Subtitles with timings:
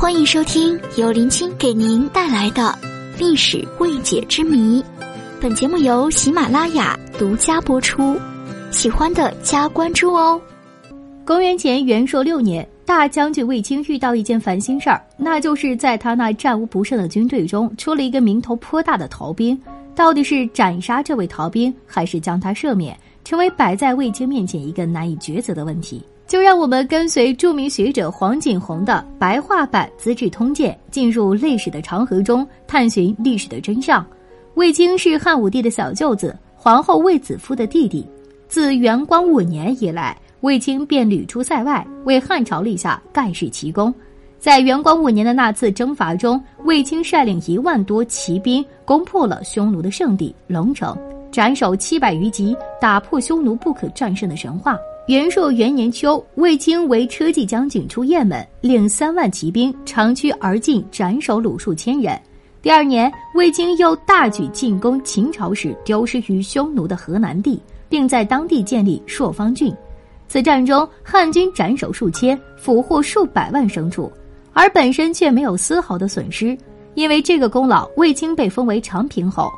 [0.00, 2.74] 欢迎收听由林青给您带来的
[3.18, 4.82] 历史未解之谜。
[5.38, 8.18] 本节目由喜马拉雅独家播出，
[8.70, 10.40] 喜欢的加关注哦。
[11.22, 19.60] 公元前元朔六年，大将军卫青遇到一件烦心事儿，那就是在他那战无不胜的军队中出了一个名头颇大的逃兵。
[19.94, 26.02] 到底是斩杀这位逃兵，还是将他赦免，成为摆在卫青面前一个难以抉择的问题。
[26.30, 34.06] 就让我们跟随著名学者黄景洪的白话版《资治通鉴》，进入历史的长河中，探寻历史的真相。
[34.54, 38.08] 卫青是汉武帝的小舅子，皇后卫子夫的弟弟。
[38.46, 43.92] 自元光五年以来，卫青便屡出塞外，为汉朝立下盖世奇功。
[44.38, 50.96] 在元光五年的那次征伐中，卫青率领一万多骑兵攻破了匈奴的圣地龙城，
[51.32, 54.78] 斩首七百余级，打破匈奴不可战胜的神话。
[55.10, 62.16] 元朔元年秋，卫青为车骑将军出雁门，领三万骑兵长驱而进，斩首鲁数千人。
[62.62, 69.74] 第二年，卫青又大举进攻秦朝时丢失于匈奴的河南地，并在当地建立朔方郡。
[70.28, 74.08] 此战中，汉军斩首数千，俘获数百万牲畜。
[74.52, 76.56] 而本身却没有丝毫的损失，
[76.94, 79.50] 因为这个功劳，卫青被封为长平侯。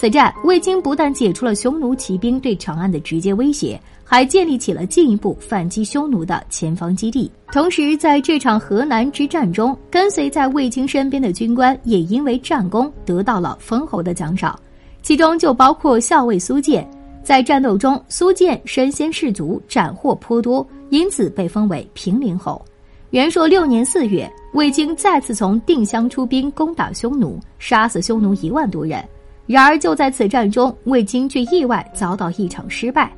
[0.00, 7.28] 此战，卫青不但解除了匈奴骑兵对长安的直接威胁，还建立起了进一步反击匈奴的前方基地。
[7.50, 14.56] 同时，在这场河南之战中，跟随在卫青身边的军官也因为战功得到了封侯的奖赏，
[15.02, 16.88] 其中就包括校尉苏建。
[17.24, 22.64] 在战斗中，苏建身先士卒，斩获颇多，因此被封为平陵侯。
[23.10, 29.04] 元朔六年四月，卫青再次从定襄出兵攻打匈奴，杀死匈奴一万多人。
[29.48, 33.10] 然而就在此战中，卫青却意外遭到一场失败。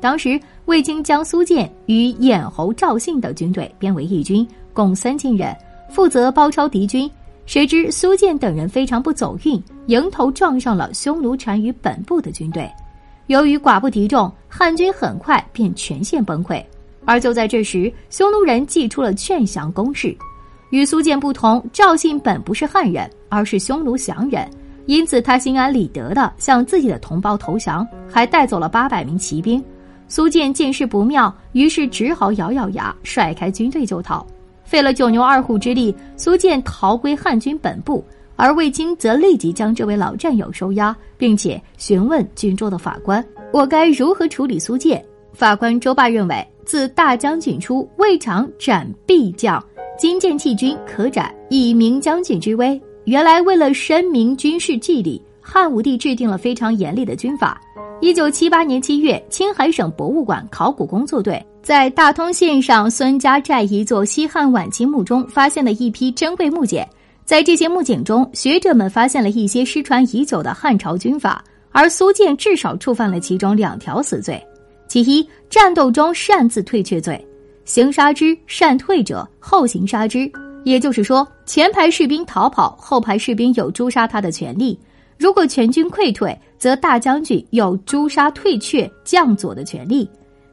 [0.00, 5.56] 当时，卫青将苏建与兖侯赵信的军队编为一军，共三千人，
[5.88, 7.10] 负责包抄敌军。
[7.46, 12.70] 谁知苏建等人非常不走运，迎头撞上了匈奴单于本部的军队。
[13.28, 16.62] 由于寡不敌众，汉军很快便全线崩溃。
[17.06, 20.14] 而就在这时，匈奴人祭出了劝降攻势。
[20.70, 24.46] 与苏建不同，赵信本不是汉人，而是匈奴降人，
[24.88, 29.62] 因此他心安理得地向自己的同胞投降，还带走了八百名骑兵。
[30.08, 34.26] 苏建见势不妙，于是只好咬咬牙，甩开军队就逃。
[34.64, 38.02] 费了九牛二虎之力，苏建逃归汉军本部，
[38.34, 43.22] 而卫青则立即将这位老战友收押，并且询问军中的法官
[43.52, 49.62] ：“我该如何处理苏建？”法官周霸认为，自大将军出，未尝斩必将，
[49.98, 52.80] 今见弃军，可斩，以明将军之威。
[53.08, 57.58] 原来为了申明军事纪律，汉武帝制定了非常严厉的军法。
[58.02, 66.86] 一九七八年七月，青海省博物馆考古工作队在大通县上孙家寨一座西汉晚期墓中发现了一批珍贵木简。
[67.24, 74.38] 在这些木简中，学者们发现了一些失传已久的汉朝军法，而苏建至少触犯了其中两条死罪。
[74.86, 77.26] 其一，战斗中擅自退却罪，
[77.64, 80.30] 行杀之，擅退者后行杀之。
[80.68, 84.78] 也就是说，前排士兵逃跑，后排士兵有诛杀他的权利。
[85.16, 90.06] 如果全军溃退，则大将军有诛杀退却将佐的权利。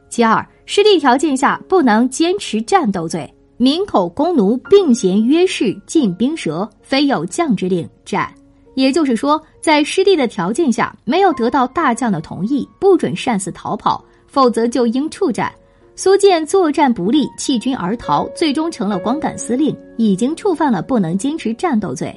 [0.08, 8.32] 其二，失地条件下不能坚持战斗罪，民口弓弩并衔约式进兵蛇，非有将之令斩。
[8.74, 14.02] 也就是说，在失地的条件下，没有得到大将的同意，不准擅自逃跑。
[14.26, 15.50] 否则就应处斩。
[15.98, 22.14] 苏建作战不利，弃军而逃，最终成了光杆司令，已经触犯了不能坚持战斗罪。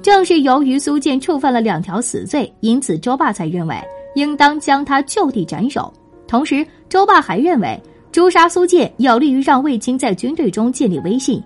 [0.00, 3.76] 正是由于苏建触犯了两条死罪，因此周霸才认为
[4.14, 5.92] 应当将他就地斩首。
[6.26, 7.78] 同时，周霸还认为
[8.10, 11.42] 诛杀苏建有利于让卫青在军队中建立威信。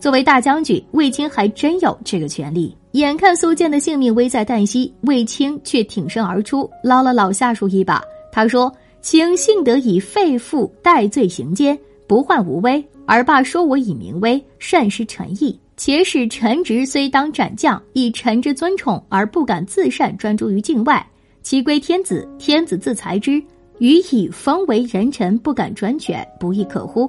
[0.00, 2.74] 作为大将军，卫青还真有这个权利。
[2.92, 8.02] 眼看苏建的性命危在旦夕，卫青却挺身而出，捞了老下属一把。
[8.32, 8.72] 他说。
[9.06, 11.78] 请幸得以废父代罪行奸，
[12.08, 15.56] 不患无威，而罢说我以名威，善失臣意。
[15.76, 21.08] 且使臣职虽当斩将，以臣之尊宠而不敢自擅专诸于境外，
[21.40, 23.40] 其归天子，天子自裁之。
[23.78, 27.08] 予以封为人臣，不敢专权，不亦可乎？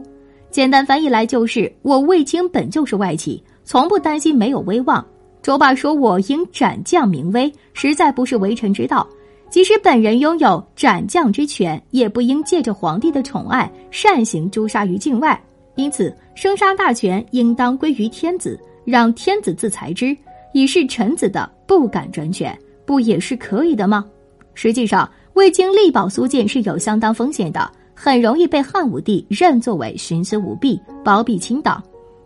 [0.52, 5.04] 简单翻译来就是：我卫青本就是外戚，从不担心没有威望。
[5.42, 9.10] 周霸说我应斩将名威，实在不是为臣之道。
[9.50, 15.42] 即使本人拥有斩将之权，也不应借着皇帝的宠爱擅行诛杀于境外。
[15.76, 20.16] 因此，生杀大权应当归于天子，让天子自裁之，
[20.54, 24.06] 以示臣子的不敢专权，不也是可以的吗？
[24.54, 31.82] 实际上，未经力保苏建是有相当风险的，很容易被汉武帝认作为徇私舞弊、包庇亲党。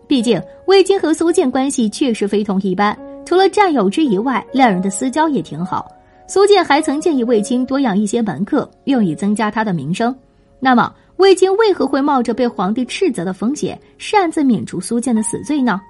[0.07, 5.89] 毕竟卫青和苏建关系确实非同一般，除了战友之谊外，两人的私交也挺好。
[6.31, 10.15] 苏建还曾建议卫青多养一些门客，用以增加他的名声。
[10.61, 15.81] 那么，卫青为何会冒着被皇帝斥责的风险，擅自免除苏建的死罪呢？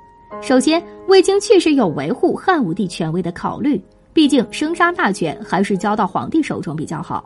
[0.42, 3.80] 首先，卫青确实有维护汉武帝权威的考虑，
[4.14, 7.24] 毕竟生杀大权还是交到皇帝手中比较好。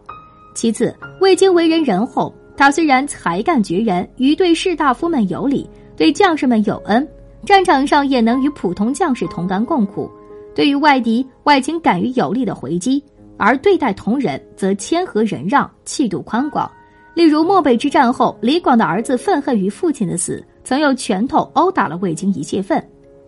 [0.53, 5.69] 其次，卫青为人仁厚，他虽然才干绝人，于对士大夫们有礼。
[5.95, 7.07] 对将士们有恩，
[7.45, 10.11] 战场上也能与普通将士同甘共苦。
[10.55, 12.99] 对于外敌，外卿敢于有力的回击；
[13.37, 16.71] 而对待同人，则谦和忍让，气度宽广。
[17.13, 22.83] 例如漠北之战后，李广的儿子愤恨于父亲的死，曾用拳头殴打了卫青一泄愤。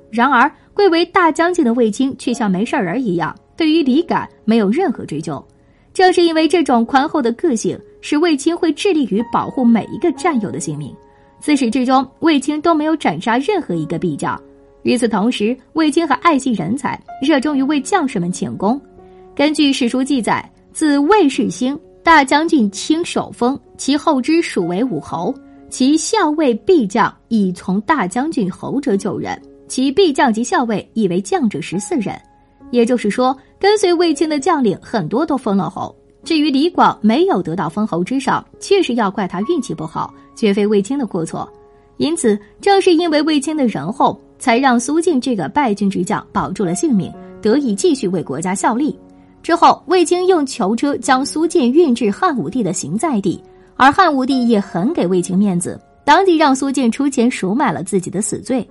[0.10, 5.46] 然而贵为大将军的卫青却像没事人一样，对于李敢没有任何追究。
[5.94, 10.96] 正是因为这种宽厚的个性，使卫青会致力于保护每一个战友的性命。
[11.40, 14.42] 自始至终，卫青都没有斩杀任何一个裨将。
[14.84, 18.80] 与此同时，卫青还爱惜人才，热衷于为将士们请功。
[19.36, 25.34] 根据史书记载，自魏世兴大将军卿守封，其后之属为武侯。
[25.70, 29.38] 其校尉、裨将以从大将军侯者九人，
[29.68, 32.16] 其裨将及校尉亦为将者十四人。
[32.72, 35.94] 也就是说，跟随卫青的将领很多都封了侯。
[36.24, 40.14] 至于李广没有得到封侯之赏，确实要怪他运气不好。
[40.36, 41.50] 绝非卫青的过错，
[41.98, 47.12] 因此正是因为卫青的仁厚，才让苏静这个败军之将保住了性命，
[47.42, 48.98] 得以继续为国家效力。
[49.44, 53.42] 之后，卫青用囚车将苏建运至汉武帝的行在地，
[53.76, 58.68] 而汉武帝也很给卫青面子，当即让苏建出钱赎买了自己的死罪。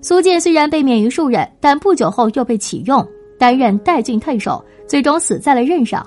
[0.00, 3.06] 苏建虽然被免于数任，但不久后又被启用
[3.38, 6.06] 担任代郡太守，最终死在了任上。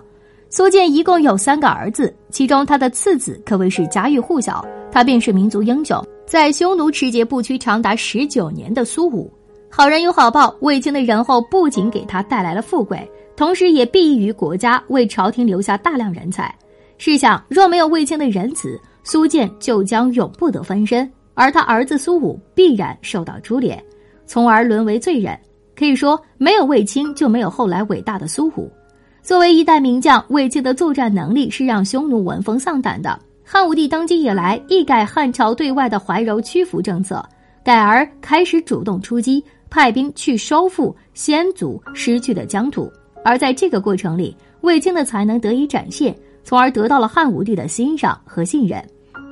[0.49, 4.63] 苏建一共有三个儿子，其中他的次子可谓是家喻户晓。
[4.91, 9.31] 他便是民族英雄，在匈奴持节不屈长达十九年的苏武。
[9.69, 16.53] 好人有好报，卫青的仁厚不仅给他带来了富贵，同时也裨益于国家，为朝廷留下大量人才。
[16.97, 23.83] 试想，若没有卫青的仁慈，苏建就将永不得翻身，而他儿子苏武必然受到株连，
[24.25, 25.37] 从而沦为罪人。
[25.75, 28.71] 可以说，没有卫青，就没有后来伟大的苏武。
[29.23, 33.19] 作为一代名将，卫青的作战能力是让匈奴闻风丧胆的。
[33.45, 37.23] 汉武帝登基以来，一改汉朝对外的怀柔屈服政策，
[37.63, 42.91] 改而开始主动出击，派兵去收复先祖失去的疆土。
[43.23, 48.83] 而在这个过程里，卫青的才能得以展现，从而得到了汉武帝的欣赏和信任。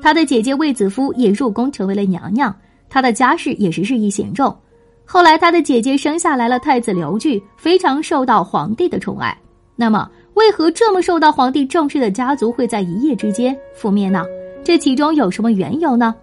[0.01, 2.53] 他的姐姐卫子夫也入宫成为了娘娘，
[2.89, 4.55] 他的家世也是日益显重。
[5.05, 9.35] 后来，他的姐姐生下来了太子刘据，非常受到皇帝的宠爱。
[9.75, 14.23] 那么，为何这么受到皇帝重视的家族会在一夜之间覆灭呢？
[14.63, 16.15] 这其中有什么缘由呢？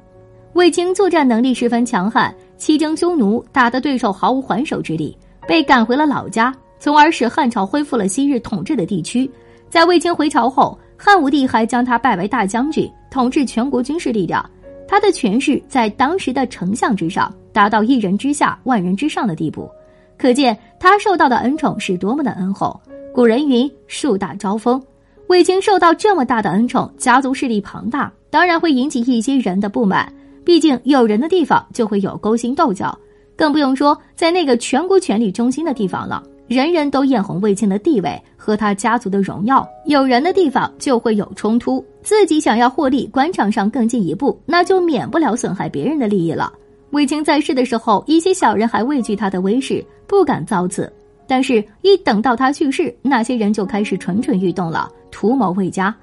[0.55, 5.17] 卫青作战能力十分强悍，西征匈奴，打得对手毫无还手之力，
[5.47, 9.31] 被赶回了老家，从而使汉朝恢复了昔日统治的地区。
[9.69, 14.45] 在卫青回朝后，汉武帝还将他拜为大将军，统治全国军事力量。
[14.89, 19.69] 他的权势在当时的丞相之上，达到一人之下，万人之上的地步，
[20.17, 22.81] 可见他受到的恩宠是多么的恩厚。
[23.15, 24.81] 古人云：“树大招风。”
[25.29, 30.11] 卫青受到这么大的恩宠，家族势力庞大，当然会引起一些人的不满。
[30.45, 32.99] 毕竟有人的地方就会有勾心斗角，
[33.37, 39.69] 更不用说在那个全国权力中心的地方了，人人都艳红卫青的地位和他家族的荣耀。
[39.85, 46.51] 有人的地方就会有冲突，自己想要获利，官场上更进一步，那就免不了损害别人的利益了。
[46.93, 50.91] 卫青在世的时候，一些小人还畏惧他的威势，不敢造次。
[51.29, 55.95] 但是，一等到他去世，那些人就开始蠢蠢欲动了，图谋未加。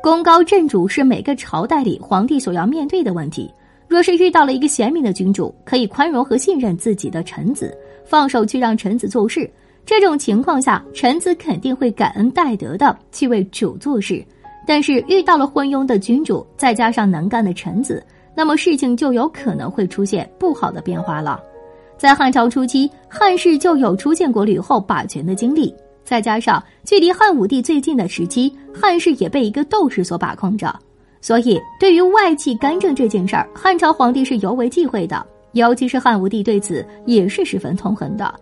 [0.00, 3.52] 功高震主是每个朝代里皇帝所要面对的问题。
[3.88, 9.50] 若是遇到了一个贤明的君主，可以宽容和信任自己的臣子，放手去让臣子做事，
[9.84, 14.24] 这种情况下，臣子肯定会感恩戴德的去为主做事。
[14.64, 18.00] 但是，遇到了昏庸的君主，再加上能干的臣子，
[18.36, 21.40] 那么事情就有可能会出现不好的变化了。
[21.98, 25.74] 在汉朝初期，汉室就有出现过吕后把权的经历。
[26.04, 30.72] 再加上距离汉武帝最近的时期，汉室也被一个斗士所把控着，
[31.20, 35.26] 所以对于外戚干政这件事儿，汉朝皇帝是尤为忌讳的。
[35.52, 38.32] 尤其是汉武帝对此也是十分痛恨的。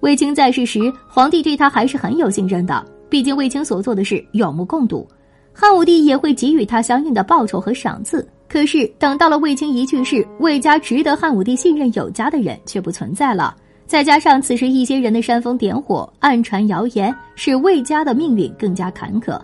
[0.00, 5.06] 卫青在世时，皇帝对他还是很有信任的，毕竟卫青所做的事有目共睹，
[5.52, 8.26] 汉武帝也会给予他相应的报酬和赏赐。
[8.54, 13.52] 可是，等到了卫青一去世，魏家值得汉武帝信任有加的人却不存在了。
[13.84, 19.36] 再加上此时一些人的煽风点火、暗传谣言，使魏家的命运更加坎坷。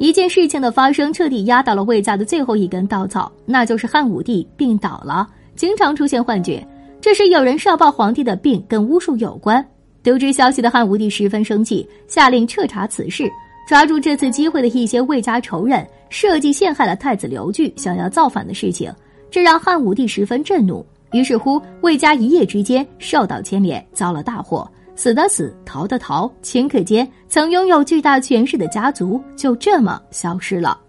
[0.00, 6.66] 一件事情的发生，彻底压倒了魏家的最后一根稻草，那就是汉武帝病倒了，经常出现幻觉。
[7.00, 9.64] 这时有人上报皇帝的病跟巫术有关。
[10.02, 13.30] 得知消息的汉武帝十分生气，下令彻查此事，
[13.68, 18.90] 抓住这次机会的一些魏家仇人，设计陷害了太子刘据，想要造反的事情，
[19.30, 20.82] 这让汉武帝十分震怒。
[21.12, 30.80] 于是乎，魏家一夜之间受到牵连，遭了大祸，死的死，逃的逃，顷刻间，曾拥有巨大权势的家族就这么消失了。